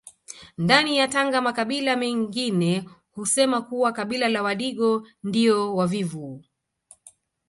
Ndani 0.57 0.97
ya 0.97 1.07
Tanga 1.07 1.41
makabila 1.41 1.95
mengine 1.97 2.89
husema 3.11 3.61
kuwa 3.61 3.91
kabila 3.93 4.29
la 4.29 4.43
Wadigo 4.43 5.07
ndio 5.23 5.75
wavivu 5.75 6.43